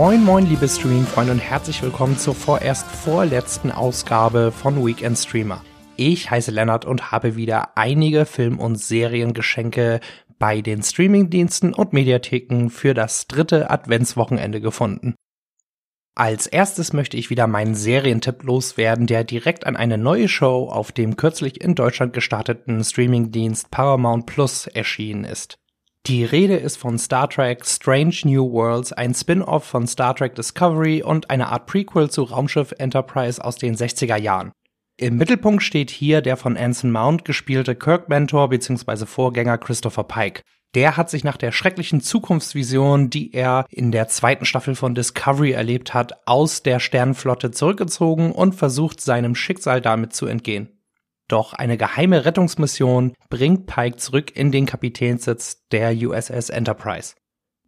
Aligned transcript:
Moin 0.00 0.24
moin 0.24 0.46
liebe 0.46 0.66
Streaming-Freunde 0.66 1.32
und 1.32 1.40
herzlich 1.40 1.82
willkommen 1.82 2.16
zur 2.16 2.34
vorerst 2.34 2.90
vorletzten 2.90 3.70
Ausgabe 3.70 4.50
von 4.50 4.82
Weekend 4.82 5.18
Streamer. 5.18 5.62
Ich 5.94 6.30
heiße 6.30 6.50
Lennart 6.50 6.86
und 6.86 7.12
habe 7.12 7.36
wieder 7.36 7.76
einige 7.76 8.24
Film- 8.24 8.58
und 8.58 8.76
Seriengeschenke 8.76 10.00
bei 10.38 10.62
den 10.62 10.82
Streamingdiensten 10.82 11.74
und 11.74 11.92
Mediatheken 11.92 12.70
für 12.70 12.94
das 12.94 13.26
dritte 13.26 13.68
Adventswochenende 13.68 14.62
gefunden. 14.62 15.16
Als 16.14 16.46
erstes 16.46 16.94
möchte 16.94 17.18
ich 17.18 17.28
wieder 17.28 17.46
meinen 17.46 17.74
Serientipp 17.74 18.42
loswerden, 18.42 19.06
der 19.06 19.24
direkt 19.24 19.66
an 19.66 19.76
eine 19.76 19.98
neue 19.98 20.28
Show 20.28 20.70
auf 20.70 20.92
dem 20.92 21.16
kürzlich 21.16 21.60
in 21.60 21.74
Deutschland 21.74 22.14
gestarteten 22.14 22.82
Streamingdienst 22.82 23.70
Paramount 23.70 24.24
Plus 24.24 24.66
erschienen 24.66 25.24
ist. 25.24 25.59
Die 26.06 26.24
Rede 26.24 26.56
ist 26.56 26.78
von 26.78 26.98
Star 26.98 27.28
Trek 27.28 27.66
Strange 27.66 28.16
New 28.24 28.50
Worlds, 28.50 28.92
ein 28.94 29.14
Spin-off 29.14 29.64
von 29.64 29.86
Star 29.86 30.14
Trek 30.14 30.34
Discovery 30.34 31.02
und 31.02 31.28
eine 31.28 31.50
Art 31.50 31.66
Prequel 31.66 32.10
zu 32.10 32.22
Raumschiff 32.22 32.72
Enterprise 32.78 33.44
aus 33.44 33.56
den 33.56 33.76
60er 33.76 34.16
Jahren. 34.16 34.50
Im 34.96 35.16
Mittelpunkt 35.16 35.62
steht 35.62 35.90
hier 35.90 36.22
der 36.22 36.38
von 36.38 36.56
Anson 36.56 36.90
Mount 36.90 37.26
gespielte 37.26 37.74
Kirk-Mentor 37.74 38.48
bzw. 38.48 39.04
Vorgänger 39.04 39.58
Christopher 39.58 40.04
Pike. 40.04 40.42
Der 40.74 40.96
hat 40.96 41.10
sich 41.10 41.22
nach 41.22 41.36
der 41.36 41.52
schrecklichen 41.52 42.00
Zukunftsvision, 42.00 43.10
die 43.10 43.34
er 43.34 43.66
in 43.70 43.92
der 43.92 44.08
zweiten 44.08 44.46
Staffel 44.46 44.76
von 44.76 44.94
Discovery 44.94 45.52
erlebt 45.52 45.92
hat, 45.92 46.26
aus 46.26 46.62
der 46.62 46.80
Sternenflotte 46.80 47.50
zurückgezogen 47.50 48.32
und 48.32 48.54
versucht 48.54 49.00
seinem 49.00 49.34
Schicksal 49.34 49.80
damit 49.80 50.14
zu 50.14 50.26
entgehen. 50.26 50.79
Doch 51.30 51.52
eine 51.52 51.76
geheime 51.76 52.24
Rettungsmission 52.24 53.14
bringt 53.28 53.66
Pike 53.66 53.96
zurück 53.98 54.36
in 54.36 54.50
den 54.50 54.66
Kapitänssitz 54.66 55.64
der 55.70 55.92
USS 55.94 56.50
Enterprise. 56.50 57.14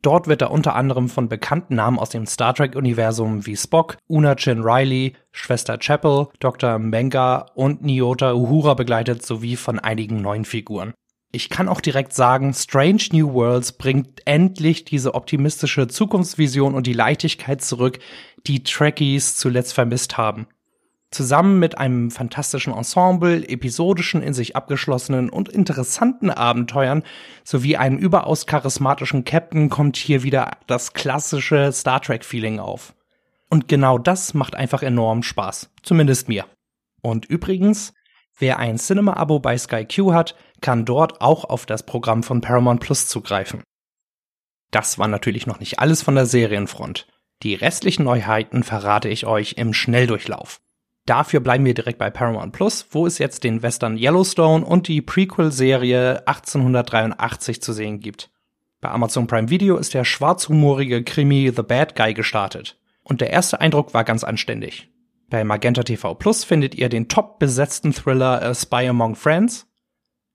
Dort 0.03 0.27
wird 0.27 0.43
er 0.43 0.51
unter 0.51 0.75
anderem 0.75 1.09
von 1.09 1.29
bekannten 1.29 1.77
Namen 1.77 2.01
aus 2.01 2.11
dem 2.11 2.27
Star 2.27 2.55
Trek-Universum 2.55 3.47
wie 3.47 3.57
Spock, 3.57 3.99
Una 4.09 4.35
Chin 4.35 4.63
Riley, 4.65 5.13
Schwester 5.31 5.79
Chapel, 5.79 6.27
Dr. 6.41 6.81
Menga 6.81 7.47
und 7.55 7.85
Nyota 7.85 8.35
Uhura 8.35 8.75
begleitet 8.75 9.25
sowie 9.25 9.55
von 9.55 9.79
einigen 9.79 10.21
neuen 10.21 10.45
Figuren. 10.45 10.93
Ich 11.31 11.49
kann 11.49 11.69
auch 11.69 11.81
direkt 11.81 12.15
sagen, 12.15 12.55
Strange 12.55 13.05
New 13.13 13.33
Worlds 13.33 13.79
bringt 13.79 14.23
endlich 14.25 14.85
diese 14.85 15.15
optimistische 15.15 15.87
Zukunftsvision 15.87 16.75
und 16.75 16.89
die 16.89 16.95
Leichtigkeit 16.95 17.63
zurück, 17.63 18.01
die 18.49 18.65
Trekkies 18.65 19.37
zuletzt 19.37 19.73
vermisst 19.73 20.19
haben. 20.19 20.49
Zusammen 21.13 21.59
mit 21.59 21.77
einem 21.77 22.11
fantastischen 22.11 22.73
Ensemble, 22.73 23.47
episodischen, 23.47 24.23
in 24.23 24.33
sich 24.33 24.57
abgeschlossenen 24.57 25.29
und 25.29 25.51
interessanten 25.51 26.31
Abenteuern 26.31 27.03
sowie 27.45 27.77
einem 27.77 27.99
überaus 27.99 28.47
charismatischen 28.47 29.25
Captain 29.25 29.69
kommt 29.69 29.99
hier 29.99 30.23
wieder 30.23 30.53
das 30.67 30.95
klassische 30.95 31.71
Star 31.71 32.01
Trek-Feeling 32.01 32.61
auf. 32.61 32.95
Und 33.51 33.69
genau 33.69 33.99
das 33.99 34.33
macht 34.33 34.55
einfach 34.57 34.83
enorm 34.83 35.23
Spaß. 35.23 35.69
Zumindest 35.83 36.29
mir. 36.29 36.47
Und 37.03 37.27
übrigens, 37.27 37.93
wer 38.39 38.59
ein 38.59 38.79
Cinema-Abo 38.79 39.39
bei 39.39 39.59
Sky 39.59 39.85
Q 39.85 40.15
hat, 40.15 40.35
kann 40.63 40.87
dort 40.87 41.21
auch 41.21 41.45
auf 41.45 41.67
das 41.67 41.85
Programm 41.85 42.23
von 42.23 42.41
Paramount 42.41 42.81
Plus 42.81 43.07
zugreifen. 43.07 43.63
Das 44.71 44.99
war 44.99 45.09
natürlich 45.09 45.47
noch 45.47 45.61
nicht 45.61 45.79
alles 45.79 46.01
von 46.01 46.15
der 46.15 46.25
Serienfront. 46.25 47.07
Die 47.43 47.55
restlichen 47.55 48.05
Neuheiten 48.05 48.63
verrate 48.63 49.11
ich 49.11 49.27
euch 49.27 49.55
im 49.59 49.75
Schnelldurchlauf. 49.75 50.63
Dafür 51.07 51.41
bleiben 51.41 51.65
wir 51.65 51.75
direkt 51.75 51.99
bei 51.99 52.11
Paramount 52.11 52.53
Plus, 52.53 52.87
wo 52.91 53.07
es 53.07 53.19
jetzt 53.19 53.43
den 53.43 53.63
Western 53.63 53.99
Yellowstone 53.99 54.65
und 54.65 54.87
die 54.87 55.03
Prequel-Serie 55.03 56.27
1883 56.27 57.61
zu 57.61 57.73
sehen 57.73 57.99
gibt. 58.01 58.31
Bei 58.81 58.91
Amazon 58.91 59.27
Prime 59.27 59.51
Video 59.51 59.77
ist 59.77 59.95
der 59.95 60.05
schwarzhumorige 60.05 61.03
Krimi 61.03 61.53
The 61.55 61.63
Bad 61.63 61.97
Guy 61.97 62.15
gestartet. 62.15 62.79
Und 63.03 63.21
der 63.21 63.31
erste 63.31 63.61
Eindruck 63.61 63.95
war 63.95 64.05
ganz 64.05 64.23
anständig. 64.23 64.89
Bei 65.29 65.45
Magenta 65.45 65.83
TV 65.83 66.15
Plus 66.15 66.45
findet 66.45 66.75
ihr 66.75 66.89
den 66.89 67.09
top 67.09 67.39
besetzten 67.39 67.93
Thriller 67.93 68.43
A 68.43 68.55
Spy 68.55 68.89
Among 68.89 69.17
Friends. 69.17 69.67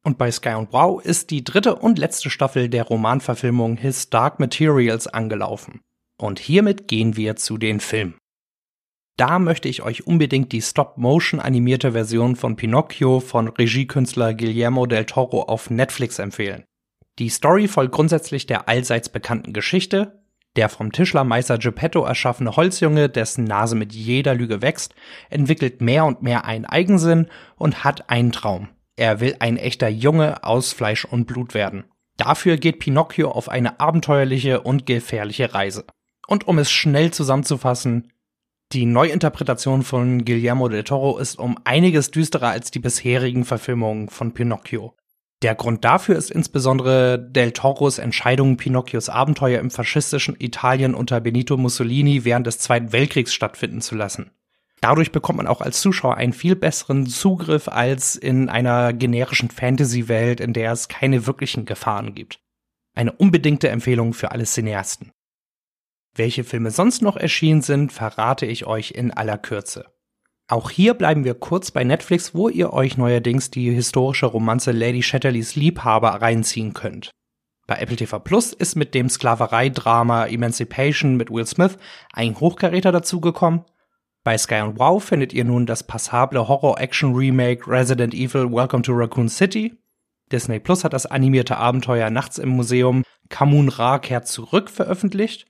Und 0.03 0.17
bei 0.17 0.31
Sky 0.31 0.55
und 0.55 0.73
Wow 0.73 1.03
ist 1.03 1.29
die 1.31 1.43
dritte 1.43 1.75
und 1.75 1.99
letzte 1.99 2.29
Staffel 2.29 2.67
der 2.67 2.83
Romanverfilmung 2.83 3.77
His 3.77 4.09
Dark 4.09 4.39
Materials 4.39 5.07
angelaufen. 5.07 5.81
Und 6.17 6.39
hiermit 6.39 6.87
gehen 6.87 7.15
wir 7.15 7.35
zu 7.35 7.57
den 7.57 7.79
Filmen. 7.79 8.15
Da 9.17 9.39
möchte 9.39 9.67
ich 9.67 9.81
euch 9.81 10.05
unbedingt 10.05 10.51
die 10.51 10.61
Stop-Motion 10.61 11.39
animierte 11.39 11.93
Version 11.93 12.35
von 12.35 12.55
Pinocchio 12.55 13.19
von 13.19 13.47
Regiekünstler 13.47 14.35
Guillermo 14.35 14.85
del 14.85 15.05
Toro 15.05 15.41
auf 15.41 15.71
Netflix 15.71 16.19
empfehlen. 16.19 16.65
Die 17.17 17.29
Story 17.29 17.67
folgt 17.67 17.93
grundsätzlich 17.93 18.45
der 18.45 18.69
allseits 18.69 19.09
bekannten 19.09 19.53
Geschichte. 19.53 20.21
Der 20.55 20.69
vom 20.69 20.91
Tischlermeister 20.91 21.57
Geppetto 21.57 22.03
erschaffene 22.03 22.55
Holzjunge, 22.55 23.09
dessen 23.09 23.43
Nase 23.43 23.75
mit 23.75 23.91
jeder 23.91 24.35
Lüge 24.35 24.61
wächst, 24.61 24.93
entwickelt 25.31 25.81
mehr 25.81 26.05
und 26.05 26.21
mehr 26.21 26.45
einen 26.45 26.65
Eigensinn 26.65 27.27
und 27.55 27.83
hat 27.83 28.11
einen 28.11 28.31
Traum. 28.31 28.69
Er 28.95 29.19
will 29.19 29.35
ein 29.39 29.57
echter 29.57 29.87
Junge 29.89 30.43
aus 30.43 30.73
Fleisch 30.73 31.05
und 31.05 31.25
Blut 31.25 31.55
werden. 31.55 31.85
Dafür 32.17 32.57
geht 32.57 32.79
Pinocchio 32.79 33.31
auf 33.31 33.49
eine 33.49 33.79
abenteuerliche 33.79 34.61
und 34.61 34.85
gefährliche 34.85 35.55
Reise. 35.55 35.85
Und 36.27 36.47
um 36.47 36.59
es 36.59 36.69
schnell 36.69 37.11
zusammenzufassen, 37.11 38.11
die 38.73 38.85
Neuinterpretation 38.85 39.83
von 39.83 40.25
Guillermo 40.25 40.67
del 40.67 40.83
Toro 40.83 41.17
ist 41.17 41.39
um 41.39 41.57
einiges 41.63 42.11
düsterer 42.11 42.49
als 42.49 42.69
die 42.69 42.79
bisherigen 42.79 43.45
Verfilmungen 43.45 44.09
von 44.09 44.33
Pinocchio. 44.33 44.93
Der 45.41 45.55
Grund 45.55 45.85
dafür 45.85 46.15
ist 46.15 46.31
insbesondere 46.31 47.19
del 47.19 47.51
Toros 47.51 47.99
Entscheidung, 47.99 48.57
Pinocchios 48.57 49.07
Abenteuer 49.07 49.59
im 49.59 49.69
faschistischen 49.69 50.35
Italien 50.39 50.95
unter 50.95 51.21
Benito 51.21 51.57
Mussolini 51.57 52.25
während 52.25 52.47
des 52.47 52.57
Zweiten 52.59 52.91
Weltkriegs 52.91 53.33
stattfinden 53.33 53.81
zu 53.81 53.95
lassen. 53.95 54.31
Dadurch 54.81 55.11
bekommt 55.11 55.37
man 55.37 55.47
auch 55.47 55.61
als 55.61 55.79
Zuschauer 55.79 56.15
einen 56.15 56.33
viel 56.33 56.55
besseren 56.55 57.07
Zugriff 57.07 57.67
als 57.67 58.15
in 58.15 58.49
einer 58.49 58.93
generischen 58.93 59.49
Fantasy-Welt, 59.49 60.39
in 60.39 60.53
der 60.53 60.71
es 60.71 60.87
keine 60.87 61.25
wirklichen 61.25 61.65
Gefahren 61.65 62.15
gibt. 62.15 62.39
Eine 62.95 63.11
unbedingte 63.11 63.69
Empfehlung 63.69 64.13
für 64.13 64.31
alle 64.31 64.45
Cineasten. 64.45 65.11
Welche 66.17 66.43
Filme 66.43 66.71
sonst 66.71 67.03
noch 67.03 67.15
erschienen 67.15 67.61
sind, 67.61 67.93
verrate 67.93 68.47
ich 68.47 68.65
euch 68.65 68.89
in 68.91 69.11
aller 69.11 69.37
Kürze. 69.37 69.85
Auch 70.47 70.71
hier 70.71 70.95
bleiben 70.95 71.25
wir 71.25 71.35
kurz 71.35 71.69
bei 71.69 71.83
Netflix, 71.83 72.33
wo 72.33 72.49
ihr 72.49 72.73
euch 72.73 72.97
neuerdings 72.97 73.51
die 73.51 73.69
historische 73.69 74.25
Romanze 74.25 74.71
Lady 74.71 75.03
Shatterleys 75.03 75.55
Liebhaber 75.55 76.09
reinziehen 76.09 76.73
könnt. 76.73 77.11
Bei 77.67 77.75
Apple 77.75 77.97
TV 77.97 78.17
Plus 78.17 78.51
ist 78.51 78.75
mit 78.75 78.95
dem 78.95 79.09
Sklaverei-Drama 79.09 80.25
Emancipation 80.25 81.17
mit 81.17 81.29
Will 81.29 81.45
Smith 81.45 81.77
ein 82.13 82.39
Hochkaräter 82.39 82.91
dazugekommen. 82.91 83.65
Bei 84.23 84.39
Sky 84.39 84.61
und 84.61 84.79
Wow 84.79 85.03
findet 85.03 85.33
ihr 85.33 85.45
nun 85.45 85.67
das 85.67 85.85
passable 85.85 86.47
Horror-Action-Remake 86.47 87.69
Resident 87.69 88.15
Evil 88.15 88.51
Welcome 88.51 88.81
to 88.81 88.93
Raccoon 88.93 89.29
City. 89.29 89.77
Disney 90.31 90.59
Plus 90.59 90.83
hat 90.83 90.93
das 90.93 91.05
animierte 91.05 91.57
Abenteuer 91.57 92.09
Nachts 92.09 92.39
im 92.39 92.49
Museum 92.49 93.03
Kamun 93.29 93.69
Ra 93.69 93.99
kehrt 93.99 94.27
zurück 94.27 94.71
veröffentlicht. 94.71 95.45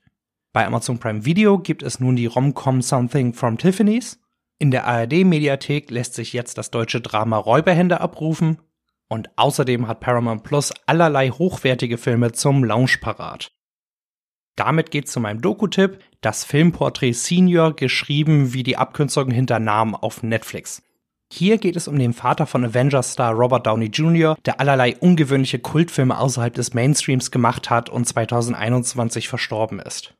Bei 0.58 0.66
Amazon 0.66 0.98
Prime 0.98 1.24
Video 1.24 1.60
gibt 1.60 1.84
es 1.84 2.00
nun 2.00 2.16
die 2.16 2.26
Rom-Com 2.26 2.82
Something 2.82 3.32
from 3.32 3.58
Tiffany's. 3.58 4.18
In 4.58 4.72
der 4.72 4.88
ARD-Mediathek 4.88 5.88
lässt 5.88 6.14
sich 6.14 6.32
jetzt 6.32 6.58
das 6.58 6.72
deutsche 6.72 7.00
Drama 7.00 7.36
Räuberhände 7.36 8.00
abrufen. 8.00 8.58
Und 9.08 9.30
außerdem 9.36 9.86
hat 9.86 10.00
Paramount 10.00 10.42
Plus 10.42 10.72
allerlei 10.86 11.30
hochwertige 11.30 11.96
Filme 11.96 12.32
zum 12.32 12.64
Launch 12.64 13.00
parat. 13.00 13.52
Damit 14.56 14.90
geht's 14.90 15.12
zu 15.12 15.20
meinem 15.20 15.40
Doku-Tipp, 15.40 16.00
das 16.22 16.42
Filmporträt 16.42 17.12
Senior, 17.12 17.76
geschrieben 17.76 18.52
wie 18.52 18.64
die 18.64 18.76
Abkürzung 18.76 19.30
hinter 19.30 19.60
Namen 19.60 19.94
auf 19.94 20.24
Netflix. 20.24 20.82
Hier 21.32 21.58
geht 21.58 21.76
es 21.76 21.86
um 21.86 21.96
den 22.00 22.12
Vater 22.12 22.46
von 22.46 22.64
Avengers-Star 22.64 23.32
Robert 23.32 23.64
Downey 23.64 23.90
Jr., 23.90 24.36
der 24.44 24.58
allerlei 24.58 24.96
ungewöhnliche 24.96 25.60
Kultfilme 25.60 26.18
außerhalb 26.18 26.52
des 26.52 26.74
Mainstreams 26.74 27.30
gemacht 27.30 27.70
hat 27.70 27.88
und 27.88 28.06
2021 28.08 29.28
verstorben 29.28 29.78
ist. 29.78 30.17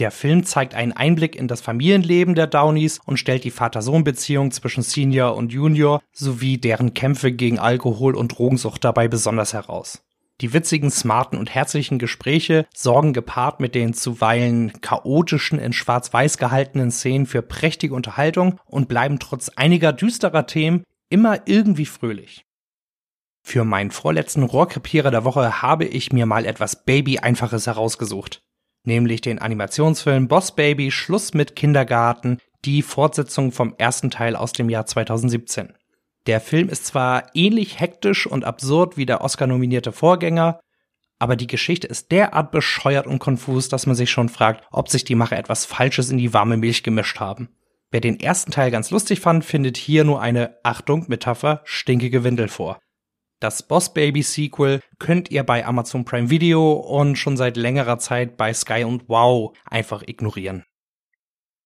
Der 0.00 0.10
Film 0.10 0.44
zeigt 0.44 0.74
einen 0.74 0.90
Einblick 0.90 1.36
in 1.36 1.46
das 1.46 1.60
Familienleben 1.60 2.34
der 2.34 2.48
Downies 2.48 2.98
und 3.06 3.16
stellt 3.16 3.44
die 3.44 3.52
Vater-Sohn-Beziehung 3.52 4.50
zwischen 4.50 4.82
Senior 4.82 5.36
und 5.36 5.52
Junior 5.52 6.02
sowie 6.10 6.58
deren 6.58 6.94
Kämpfe 6.94 7.30
gegen 7.30 7.60
Alkohol 7.60 8.16
und 8.16 8.36
Drogensucht 8.36 8.82
dabei 8.82 9.06
besonders 9.06 9.52
heraus. 9.52 10.02
Die 10.40 10.52
witzigen, 10.52 10.90
smarten 10.90 11.38
und 11.38 11.54
herzlichen 11.54 12.00
Gespräche 12.00 12.66
sorgen 12.74 13.12
gepaart 13.12 13.60
mit 13.60 13.76
den 13.76 13.94
zuweilen 13.94 14.72
chaotischen, 14.80 15.60
in 15.60 15.72
schwarz-weiß 15.72 16.38
gehaltenen 16.38 16.90
Szenen 16.90 17.26
für 17.26 17.42
prächtige 17.42 17.94
Unterhaltung 17.94 18.58
und 18.66 18.88
bleiben 18.88 19.20
trotz 19.20 19.48
einiger 19.50 19.92
düsterer 19.92 20.48
Themen 20.48 20.82
immer 21.08 21.46
irgendwie 21.46 21.86
fröhlich. 21.86 22.44
Für 23.42 23.64
meinen 23.64 23.92
vorletzten 23.92 24.42
Rohrkrepierer 24.42 25.12
der 25.12 25.24
Woche 25.24 25.62
habe 25.62 25.84
ich 25.84 26.12
mir 26.12 26.26
mal 26.26 26.46
etwas 26.46 26.84
Baby-Einfaches 26.84 27.68
herausgesucht 27.68 28.43
nämlich 28.84 29.20
den 29.20 29.38
Animationsfilm 29.38 30.28
Boss 30.28 30.54
Baby 30.54 30.90
Schluss 30.90 31.34
mit 31.34 31.56
Kindergarten, 31.56 32.38
die 32.64 32.82
Fortsetzung 32.82 33.52
vom 33.52 33.74
ersten 33.78 34.10
Teil 34.10 34.36
aus 34.36 34.52
dem 34.52 34.70
Jahr 34.70 34.86
2017. 34.86 35.72
Der 36.26 36.40
Film 36.40 36.68
ist 36.68 36.86
zwar 36.86 37.24
ähnlich 37.34 37.80
hektisch 37.80 38.26
und 38.26 38.44
absurd 38.44 38.96
wie 38.96 39.06
der 39.06 39.20
Oscar-nominierte 39.20 39.92
Vorgänger, 39.92 40.60
aber 41.18 41.36
die 41.36 41.46
Geschichte 41.46 41.86
ist 41.86 42.12
derart 42.12 42.50
bescheuert 42.50 43.06
und 43.06 43.18
konfus, 43.18 43.68
dass 43.68 43.86
man 43.86 43.94
sich 43.94 44.10
schon 44.10 44.28
fragt, 44.28 44.64
ob 44.70 44.88
sich 44.88 45.04
die 45.04 45.14
Macher 45.14 45.38
etwas 45.38 45.64
Falsches 45.64 46.10
in 46.10 46.18
die 46.18 46.32
warme 46.32 46.56
Milch 46.56 46.82
gemischt 46.82 47.20
haben. 47.20 47.48
Wer 47.90 48.00
den 48.00 48.18
ersten 48.18 48.50
Teil 48.50 48.70
ganz 48.70 48.90
lustig 48.90 49.20
fand, 49.20 49.44
findet 49.44 49.76
hier 49.76 50.04
nur 50.04 50.20
eine 50.20 50.56
Achtung 50.64 51.04
Metapher 51.08 51.60
stinkige 51.64 52.24
Windel 52.24 52.48
vor. 52.48 52.78
Das 53.44 53.62
Boss 53.62 53.92
Baby 53.92 54.22
Sequel 54.22 54.80
könnt 54.98 55.30
ihr 55.30 55.44
bei 55.44 55.66
Amazon 55.66 56.06
Prime 56.06 56.30
Video 56.30 56.72
und 56.72 57.16
schon 57.16 57.36
seit 57.36 57.58
längerer 57.58 57.98
Zeit 57.98 58.38
bei 58.38 58.54
Sky 58.54 58.84
und 58.84 59.06
Wow 59.10 59.54
einfach 59.66 60.02
ignorieren. 60.06 60.64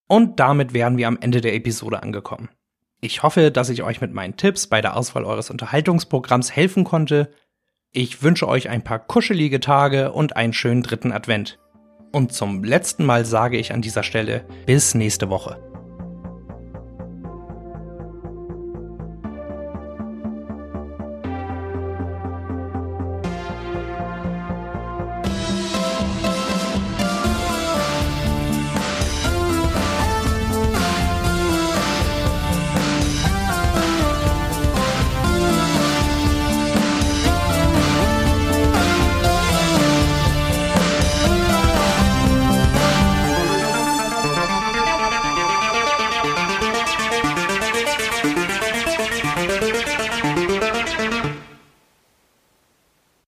Und 0.09 0.41
damit 0.41 0.75
wären 0.75 0.97
wir 0.99 1.07
am 1.07 1.19
Ende 1.21 1.41
der 1.41 1.55
Episode 1.55 2.03
angekommen. 2.03 2.49
Ich 3.01 3.23
hoffe, 3.23 3.53
dass 3.53 3.69
ich 3.69 3.85
euch 3.85 4.01
mit 4.01 4.13
meinen 4.13 4.37
Tipps 4.37 4.67
bei 4.67 4.81
der 4.81 4.97
Auswahl 4.97 5.25
eures 5.25 5.51
Unterhaltungsprogramms 5.51 6.51
helfen 6.51 6.83
konnte. 6.83 7.31
Ich 7.93 8.25
wünsche 8.25 8.49
euch 8.49 8.69
ein 8.69 8.83
paar 8.83 8.99
kuschelige 8.99 9.61
Tage 9.61 10.11
und 10.11 10.35
einen 10.35 10.55
schönen 10.55 10.83
dritten 10.83 11.13
Advent. 11.13 11.61
Und 12.11 12.33
zum 12.33 12.65
letzten 12.65 13.07
Mal 13.07 13.25
sage 13.25 13.57
ich 13.57 13.73
an 13.73 13.83
dieser 13.83 14.03
Stelle 14.03 14.45
bis 14.67 14.97
nächste 14.97 15.31
Woche. 15.31 15.68